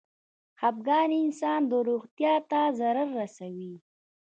خپګان 0.59 1.09
انسان 1.23 1.59
د 1.71 1.73
روغتيا 1.89 2.33
ته 2.49 2.61
ضرر 2.79 3.07
رسوي. 3.19 3.73